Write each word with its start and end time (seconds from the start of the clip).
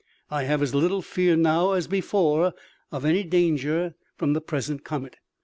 I 0.31 0.45
have 0.45 0.63
as 0.63 0.73
little 0.73 1.03
fear 1.03 1.35
now 1.35 1.73
as 1.73 1.85
before 1.87 2.55
of 2.91 3.05
any 3.05 3.21
danger 3.23 3.69
H4 3.77 3.83
OMEGA. 3.83 3.95
from 4.17 4.33
the 4.33 4.41
present 4.41 4.83
comet. 4.83 5.17